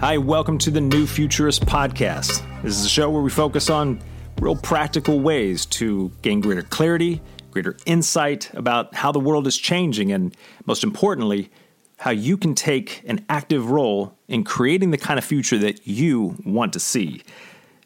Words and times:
Hi, 0.00 0.16
welcome 0.16 0.58
to 0.58 0.70
the 0.70 0.80
New 0.80 1.08
Futurist 1.08 1.66
Podcast. 1.66 2.44
This 2.62 2.78
is 2.78 2.84
a 2.84 2.88
show 2.88 3.10
where 3.10 3.20
we 3.20 3.30
focus 3.30 3.68
on 3.68 4.00
real 4.40 4.54
practical 4.54 5.18
ways 5.18 5.66
to 5.66 6.12
gain 6.22 6.40
greater 6.40 6.62
clarity, 6.62 7.20
greater 7.50 7.76
insight 7.84 8.48
about 8.54 8.94
how 8.94 9.10
the 9.10 9.18
world 9.18 9.48
is 9.48 9.58
changing, 9.58 10.12
and 10.12 10.36
most 10.66 10.84
importantly, 10.84 11.50
how 11.96 12.12
you 12.12 12.36
can 12.36 12.54
take 12.54 13.02
an 13.08 13.26
active 13.28 13.72
role 13.72 14.16
in 14.28 14.44
creating 14.44 14.92
the 14.92 14.98
kind 14.98 15.18
of 15.18 15.24
future 15.24 15.58
that 15.58 15.84
you 15.84 16.36
want 16.46 16.72
to 16.74 16.80
see. 16.80 17.24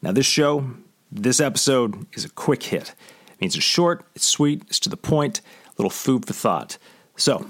Now, 0.00 0.12
this 0.12 0.26
show, 0.26 0.70
this 1.10 1.40
episode 1.40 2.06
is 2.16 2.24
a 2.24 2.30
quick 2.30 2.62
hit. 2.62 2.94
It 3.32 3.40
means 3.40 3.56
it's 3.56 3.64
short, 3.64 4.06
it's 4.14 4.26
sweet, 4.26 4.62
it's 4.68 4.78
to 4.78 4.88
the 4.88 4.96
point, 4.96 5.40
a 5.40 5.72
little 5.76 5.90
food 5.90 6.24
for 6.24 6.34
thought. 6.34 6.78
So, 7.16 7.48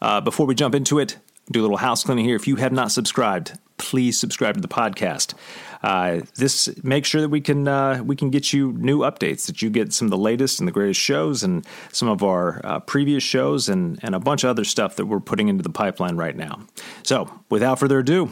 uh, 0.00 0.20
before 0.20 0.46
we 0.46 0.54
jump 0.54 0.76
into 0.76 1.00
it, 1.00 1.18
do 1.50 1.60
a 1.60 1.62
little 1.62 1.78
house 1.78 2.04
cleaning 2.04 2.26
here. 2.26 2.36
If 2.36 2.46
you 2.46 2.54
have 2.56 2.72
not 2.72 2.92
subscribed, 2.92 3.58
please 3.78 4.18
subscribe 4.18 4.54
to 4.54 4.60
the 4.60 4.68
podcast. 4.68 5.34
Uh, 5.82 6.20
this 6.34 6.68
makes 6.82 7.08
sure 7.08 7.20
that 7.20 7.28
we 7.28 7.40
can 7.40 7.66
uh, 7.68 8.02
we 8.04 8.16
can 8.16 8.30
get 8.30 8.52
you 8.52 8.72
new 8.72 9.00
updates, 9.00 9.46
that 9.46 9.62
you 9.62 9.70
get 9.70 9.92
some 9.92 10.06
of 10.06 10.10
the 10.10 10.18
latest 10.18 10.58
and 10.58 10.66
the 10.66 10.72
greatest 10.72 11.00
shows, 11.00 11.42
and 11.42 11.64
some 11.92 12.08
of 12.08 12.22
our 12.22 12.60
uh, 12.64 12.80
previous 12.80 13.22
shows, 13.22 13.68
and 13.68 13.98
and 14.02 14.14
a 14.14 14.20
bunch 14.20 14.44
of 14.44 14.50
other 14.50 14.64
stuff 14.64 14.96
that 14.96 15.06
we're 15.06 15.20
putting 15.20 15.48
into 15.48 15.62
the 15.62 15.70
pipeline 15.70 16.16
right 16.16 16.36
now. 16.36 16.60
So, 17.04 17.30
without 17.48 17.78
further 17.78 18.00
ado, 18.00 18.30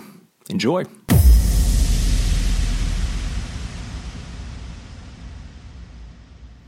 enjoy. 0.50 0.84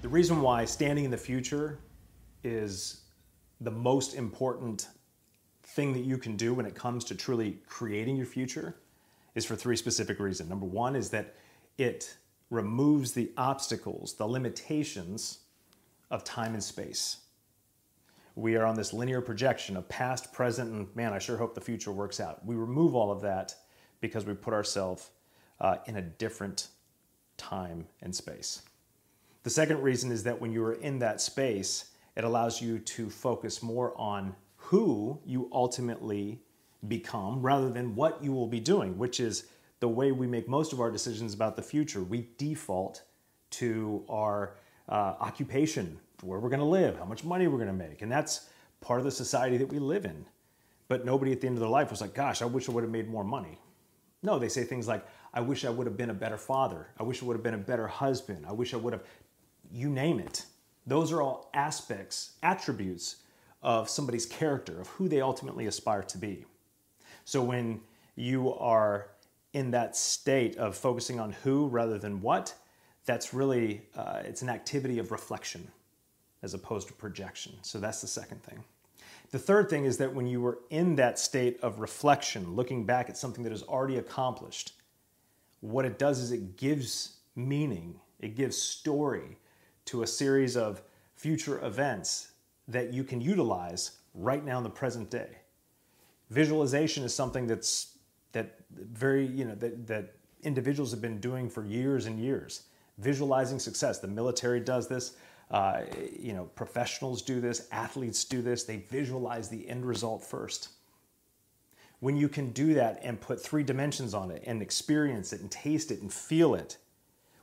The 0.01 0.09
reason 0.09 0.41
why 0.41 0.65
standing 0.65 1.05
in 1.05 1.11
the 1.11 1.19
future 1.19 1.81
is 2.45 3.03
the 3.61 3.71
most 3.71 4.15
important 4.15 4.89
thing 5.69 5.93
that 5.93 6.05
you 6.05 6.17
can 6.17 6.37
do 6.37 6.55
when 6.55 6.67
it 6.67 6.75
comes 6.75 7.05
to 7.05 7.15
truly 7.15 7.59
creating 7.67 8.17
your 8.17 8.27
future 8.27 8.77
is 9.35 9.45
for 9.45 9.55
three 9.55 9.77
specific 9.77 10.19
reasons. 10.19 10.49
Number 10.49 10.67
one 10.67 10.97
is 10.97 11.11
that 11.11 11.35
it 11.77 12.17
removes 12.51 13.13
the 13.13 13.31
obstacles, 13.37 14.15
the 14.15 14.27
limitations 14.27 15.41
of 16.11 16.25
time 16.25 16.55
and 16.55 16.65
space. 16.65 17.19
We 18.35 18.57
are 18.57 18.65
on 18.65 18.77
this 18.77 18.93
linear 18.93 19.21
projection 19.21 19.77
of 19.77 19.89
past, 19.89 20.33
present, 20.33 20.73
and 20.73 20.87
man, 20.97 21.13
I 21.13 21.19
sure 21.19 21.37
hope 21.37 21.55
the 21.55 21.61
future 21.61 21.93
works 21.93 22.19
out. 22.19 22.45
We 22.47 22.55
remove 22.55 22.95
all 22.95 23.11
of 23.11 23.21
that 23.23 23.55
because 24.01 24.25
we 24.25 24.33
put 24.35 24.55
ourselves 24.55 25.11
uh, 25.61 25.77
in 25.87 25.97
a 25.97 26.03
different 26.03 26.69
time 27.37 27.87
and 28.01 28.15
space. 28.15 28.63
The 29.43 29.51
second 29.51 29.83
reason 29.83 30.11
is 30.11 30.23
that 30.25 30.41
when 30.41 30.53
you 30.53 30.65
are 30.65 30.75
in 30.75 30.99
that 31.01 31.21
space, 31.21 31.91
it 32.17 32.25
allows 32.25 32.63
you 32.63 32.79
to 32.79 33.11
focus 33.11 33.63
more 33.63 33.93
on 33.99 34.35
who 34.69 35.19
you 35.25 35.49
ultimately 35.51 36.43
become 36.89 37.41
rather 37.41 37.71
than 37.71 37.95
what 37.95 38.23
you 38.23 38.31
will 38.35 38.47
be 38.47 38.61
doing, 38.61 38.99
which 38.99 39.19
is 39.19 39.47
the 39.81 39.89
way 39.89 40.13
we 40.13 40.27
make 40.27 40.47
most 40.47 40.75
of 40.75 40.81
our 40.81 40.91
decisions 40.91 41.33
about 41.33 41.57
the 41.57 41.63
future. 41.63 42.03
We 42.03 42.29
default 42.37 43.03
to 43.53 44.05
our 44.11 44.57
uh, 44.91 45.15
occupation, 45.21 45.99
where 46.21 46.39
we're 46.39 46.51
going 46.51 46.61
to 46.61 46.67
live, 46.67 46.99
how 46.99 47.07
much 47.07 47.25
money 47.25 47.47
we're 47.47 47.57
going 47.57 47.69
to 47.79 47.89
make. 47.89 48.03
And 48.03 48.13
that's 48.13 48.51
part 48.83 48.99
of 48.99 49.07
the 49.07 49.11
society 49.11 49.57
that 49.57 49.71
we 49.71 49.79
live 49.79 50.05
in. 50.05 50.27
But 50.89 51.03
nobody 51.03 51.33
at 51.33 51.41
the 51.41 51.47
end 51.47 51.57
of 51.57 51.61
their 51.61 51.71
life 51.71 51.91
was 51.91 52.03
like, 52.03 52.13
gosh, 52.13 52.43
I 52.43 52.45
wish 52.45 52.69
I 52.69 52.73
would 52.73 52.85
have 52.85 52.93
made 52.93 53.09
more 53.09 53.25
money. 53.25 53.59
No, 54.23 54.39
they 54.39 54.51
say 54.51 54.65
things 54.65 54.87
like, 54.87 55.03
I 55.33 55.41
wish 55.41 55.65
I 55.65 55.71
would 55.71 55.87
have 55.87 55.97
been 55.97 56.11
a 56.11 56.15
better 56.15 56.37
father. 56.37 56.89
I 57.01 57.05
wish 57.05 57.23
I 57.23 57.25
would 57.25 57.37
have 57.37 57.43
been 57.43 57.55
a 57.55 57.59
better 57.59 57.87
husband. 57.87 58.45
I 58.47 58.53
wish 58.53 58.75
I 58.75 58.77
would 58.77 58.93
have, 58.93 59.05
you 59.73 59.89
name 59.89 60.21
it. 60.21 60.45
Those 60.87 61.11
are 61.11 61.23
all 61.23 61.49
aspects, 61.55 62.33
attributes 62.43 63.17
of 63.63 63.89
somebody's 63.89 64.27
character, 64.27 64.81
of 64.81 64.89
who 64.89 65.09
they 65.09 65.21
ultimately 65.21 65.67
aspire 65.67 66.03
to 66.03 66.19
be. 66.19 66.45
So 67.25 67.43
when 67.43 67.81
you 68.15 68.55
are 68.55 69.09
in 69.53 69.71
that 69.73 69.97
state 69.97 70.57
of 70.57 70.77
focusing 70.77 71.19
on 71.19 71.33
who 71.33 71.67
rather 71.69 71.99
than 71.99 72.21
what, 72.21 72.55
that's 73.05 73.33
really 73.33 73.83
uh, 73.97 74.21
it's 74.25 74.43
an 74.43 74.49
activity 74.49 74.99
of 74.99 75.11
reflection 75.11 75.67
as 76.43 76.55
opposed 76.55 76.87
to 76.89 76.95
projection. 76.95 77.53
So 77.63 77.79
that's 77.79 78.01
the 78.01 78.07
second 78.07 78.43
thing. 78.43 78.63
The 79.31 79.39
third 79.39 79.69
thing 79.69 79.85
is 79.85 79.99
that 79.99 80.15
when 80.15 80.27
you 80.27 80.47
are 80.47 80.59
in 80.71 80.97
that 80.97 81.19
state 81.19 81.59
of 81.61 81.81
reflection, 81.81 82.55
looking 82.55 82.85
back 82.85 83.11
at 83.11 83.17
something 83.17 83.45
that 83.45 83.53
is 83.53 83.63
already 83.63 83.99
accomplished, 83.99 84.73
what 85.61 85.85
it 85.85 85.99
does 85.99 86.19
is 86.21 86.33
it 86.33 86.57
gives 86.57 87.17
meaning, 87.35 88.01
it 88.21 88.37
gives 88.37 88.57
story 88.57 89.37
to 89.87 90.03
a 90.03 90.07
series 90.07 90.57
of 90.57 90.83
future 91.15 91.65
events 91.65 92.29
that 92.69 92.93
you 92.93 93.03
can 93.03 93.21
utilize 93.21 93.93
right 94.15 94.45
now 94.45 94.59
in 94.59 94.65
the 94.65 94.71
present 94.71 95.11
day. 95.11 95.39
Visualization 96.31 97.03
is 97.03 97.15
something 97.15 97.47
that's 97.47 97.97
that 98.33 98.57
very 98.71 99.27
you 99.27 99.45
know 99.45 99.55
that, 99.55 99.87
that 99.87 100.15
individuals 100.43 100.91
have 100.91 101.01
been 101.01 101.19
doing 101.19 101.49
for 101.49 101.65
years 101.65 102.07
and 102.07 102.21
years. 102.21 102.65
Visualizing 102.99 103.59
success. 103.59 103.99
The 103.99 104.09
military 104.09 104.61
does 104.61 104.89
this. 104.89 105.17
Uh, 105.51 105.81
you 106.19 106.35
know 106.35 106.45
professionals 106.55 107.23
do 107.23 107.41
this. 107.41 107.69
Athletes 107.73 108.25
do 108.25 108.43
this. 108.43 108.65
They 108.65 108.77
visualize 108.77 109.49
the 109.49 109.67
end 109.69 109.87
result 109.87 110.23
first. 110.23 110.69
When 112.01 112.17
you 112.17 112.29
can 112.29 112.51
do 112.51 112.75
that 112.75 113.01
and 113.03 113.21
put 113.21 113.43
three 113.43 113.65
dimensions 113.65 114.15
on 114.15 114.31
it 114.31 114.45
and 114.47 114.63
experience 114.63 115.33
it 115.33 115.41
and 115.41 115.51
taste 115.51 115.91
it 115.91 116.01
and 116.01 116.13
feel 116.13 116.55
it 116.55 116.77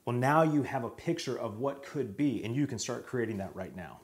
well 0.06 0.16
now 0.16 0.44
you 0.44 0.64
have 0.64 0.84
a 0.84 0.90
picture 0.90 1.38
of 1.38 1.60
what 1.60 1.84
could 1.84 2.16
be 2.16 2.44
and 2.44 2.56
you 2.56 2.68
can 2.68 2.80
start 2.80 3.06
creating 3.06 3.38
that 3.38 3.54
right 3.56 3.76
now 3.76 4.00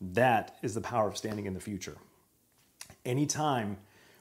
that 0.00 0.56
is 0.62 0.74
the 0.74 0.80
power 0.80 1.08
of 1.08 1.16
standing 1.16 1.46
in 1.46 1.54
the 1.54 1.60
future 1.60 1.96
Anytime 3.04 3.78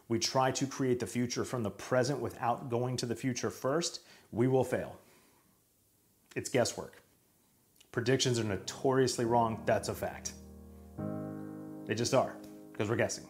we 0.08 0.20
try 0.20 0.52
to 0.52 0.66
create 0.66 1.00
the 1.00 1.06
future 1.06 1.44
from 1.44 1.64
the 1.64 1.70
present 1.70 2.20
without 2.20 2.70
going 2.70 2.98
to 2.98 3.06
the 3.06 3.16
future 3.16 3.50
first, 3.50 4.02
we 4.32 4.48
will 4.48 4.64
fail. 4.64 4.96
It's 6.36 6.50
guesswork. 6.50 7.02
Predictions 7.92 8.40
are 8.40 8.44
notoriously 8.44 9.26
wrong. 9.26 9.62
That's 9.66 9.90
a 9.90 9.94
fact. 9.94 10.34
They 11.86 11.96
just 11.96 12.14
are, 12.14 12.36
because 12.72 12.90
we're 12.90 12.96
guessing. 12.96 13.26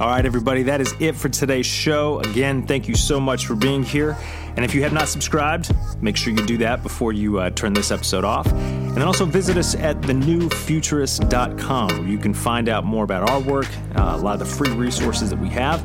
All 0.00 0.08
right, 0.08 0.26
everybody, 0.26 0.64
that 0.64 0.80
is 0.80 0.92
it 0.98 1.14
for 1.14 1.28
today's 1.28 1.66
show. 1.66 2.18
Again, 2.20 2.66
thank 2.66 2.88
you 2.88 2.96
so 2.96 3.20
much 3.20 3.46
for 3.46 3.54
being 3.54 3.84
here. 3.84 4.16
And 4.56 4.64
if 4.64 4.74
you 4.74 4.82
have 4.82 4.92
not 4.92 5.08
subscribed, 5.08 5.72
make 6.02 6.16
sure 6.16 6.32
you 6.32 6.44
do 6.44 6.58
that 6.58 6.82
before 6.82 7.12
you 7.12 7.38
uh, 7.38 7.50
turn 7.50 7.72
this 7.72 7.92
episode 7.92 8.24
off. 8.24 8.52
And 8.94 9.00
then 9.00 9.08
also 9.08 9.26
visit 9.26 9.56
us 9.56 9.74
at 9.74 10.00
thenewfuturist.com 10.02 11.88
where 11.88 12.06
you 12.06 12.16
can 12.16 12.32
find 12.32 12.68
out 12.68 12.84
more 12.84 13.02
about 13.02 13.28
our 13.28 13.40
work, 13.40 13.66
uh, 13.96 14.14
a 14.14 14.18
lot 14.18 14.34
of 14.34 14.38
the 14.38 14.44
free 14.44 14.70
resources 14.70 15.30
that 15.30 15.38
we 15.40 15.48
have. 15.48 15.84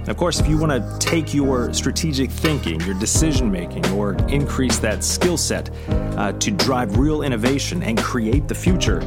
And 0.00 0.10
of 0.10 0.18
course, 0.18 0.40
if 0.40 0.46
you 0.46 0.58
want 0.58 0.72
to 0.72 0.98
take 0.98 1.32
your 1.32 1.72
strategic 1.72 2.30
thinking, 2.30 2.78
your 2.82 2.98
decision 2.98 3.50
making, 3.50 3.88
or 3.92 4.12
increase 4.28 4.78
that 4.80 5.02
skill 5.02 5.38
set 5.38 5.70
uh, 5.88 6.32
to 6.32 6.50
drive 6.50 6.98
real 6.98 7.22
innovation 7.22 7.82
and 7.82 7.96
create 7.96 8.46
the 8.46 8.54
future, 8.54 9.00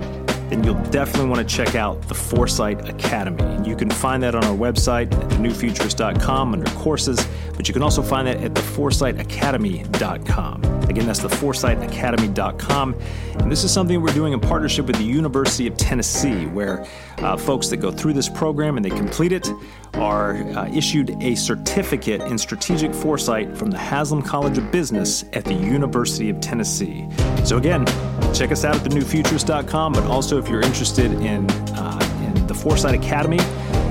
then 0.49 0.63
you'll 0.63 0.81
definitely 0.85 1.29
want 1.29 1.47
to 1.47 1.55
check 1.55 1.75
out 1.75 2.01
the 2.07 2.15
Foresight 2.15 2.89
Academy. 2.89 3.43
And 3.43 3.67
you 3.67 3.75
can 3.75 3.91
find 3.91 4.23
that 4.23 4.33
on 4.33 4.43
our 4.45 4.55
website 4.55 5.13
at 5.13 5.29
thenewfuturist.com 5.29 6.53
under 6.53 6.71
courses, 6.71 7.23
but 7.55 7.67
you 7.67 7.73
can 7.75 7.83
also 7.83 8.01
find 8.01 8.27
that 8.27 8.37
at 8.37 8.55
theforesightacademy.com. 8.55 10.82
Again, 10.89 11.05
that's 11.05 11.19
the 11.19 11.27
theforesightacademy.com. 11.27 12.95
And 13.39 13.51
this 13.51 13.63
is 13.63 13.71
something 13.71 14.01
we're 14.01 14.13
doing 14.13 14.33
in 14.33 14.39
partnership 14.39 14.85
with 14.85 14.97
the 14.97 15.03
University 15.03 15.67
of 15.67 15.77
Tennessee, 15.77 16.45
where 16.47 16.85
uh, 17.19 17.37
folks 17.37 17.69
that 17.69 17.77
go 17.77 17.91
through 17.91 18.13
this 18.13 18.29
program 18.29 18.77
and 18.77 18.85
they 18.85 18.89
complete 18.89 19.31
it 19.31 19.49
are 19.95 20.35
uh, 20.57 20.67
issued 20.69 21.11
a 21.21 21.35
certificate 21.35 22.21
in 22.21 22.37
strategic 22.37 22.93
foresight 22.93 23.55
from 23.57 23.71
the 23.71 23.77
Haslam 23.77 24.21
College 24.21 24.57
of 24.57 24.71
Business 24.71 25.23
at 25.33 25.45
the 25.45 25.53
University 25.53 26.29
of 26.29 26.39
Tennessee. 26.41 27.07
So, 27.43 27.57
again, 27.57 27.85
check 28.33 28.51
us 28.51 28.65
out 28.65 28.75
at 28.75 28.81
thenewfuturist.com, 28.83 29.93
but 29.93 30.03
also 30.05 30.37
if 30.37 30.49
you're 30.49 30.61
interested 30.61 31.11
in, 31.13 31.49
uh, 31.75 32.33
in 32.35 32.47
the 32.47 32.53
Foresight 32.53 32.95
Academy 32.95 33.39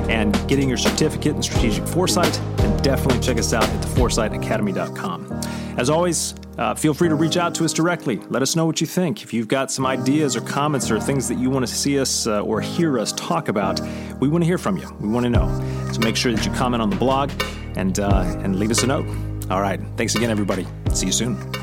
and 0.09 0.35
getting 0.49 0.69
your 0.69 0.79
certificate 0.79 1.37
in 1.37 1.43
strategic 1.43 1.87
foresight, 1.87 2.33
then 2.57 2.83
definitely 2.83 3.21
check 3.21 3.39
us 3.39 3.53
out 3.53 3.65
at 3.65 3.81
theforesightacademy.com. 3.83 5.41
As 5.79 5.89
always, 5.89 6.35
uh, 6.59 6.75
feel 6.75 6.95
free 6.95 7.09
to 7.09 7.15
reach 7.15 7.37
out 7.37 7.55
to 7.57 7.65
us 7.65 7.73
directly. 7.73 8.17
Let 8.29 8.43
us 8.43 8.55
know 8.57 8.67
what 8.67 8.81
you 8.81 8.87
think. 8.87 9.23
If 9.23 9.33
you've 9.33 9.49
got 9.49 9.71
some 9.71 9.87
ideas 9.87 10.37
or 10.37 10.41
comments 10.41 10.91
or 10.91 11.01
things 11.01 11.29
that 11.29 11.39
you 11.39 11.51
want 11.51 11.67
to 11.67 11.73
see 11.73 11.99
us 11.99 12.27
uh, 12.27 12.43
or 12.43 12.61
hear 12.61 12.99
us 12.99 13.13
talk 13.13 13.49
about, 13.49 13.81
we 14.21 14.29
want 14.29 14.43
to 14.43 14.47
hear 14.47 14.59
from 14.59 14.77
you. 14.77 14.89
We 15.01 15.09
want 15.09 15.25
to 15.25 15.31
know. 15.31 15.49
So 15.93 16.01
make 16.01 16.17
sure 16.17 16.33
that 16.33 16.45
you 16.45 16.53
comment 16.53 16.83
on 16.83 16.91
the 16.91 16.97
blog 16.97 17.31
and, 17.77 17.99
uh, 17.99 18.41
and 18.43 18.59
leave 18.59 18.71
us 18.71 18.83
a 18.83 18.87
note. 18.87 19.07
All 19.51 19.61
right. 19.61 19.81
Thanks 19.97 20.15
again, 20.15 20.31
everybody. 20.31 20.67
See 20.93 21.07
you 21.07 21.13
soon. 21.13 21.62